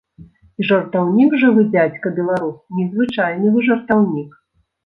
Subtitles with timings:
[0.61, 4.31] І жартаўнік жа вы, дзядзька беларус, незвычайны вы жартаўнік!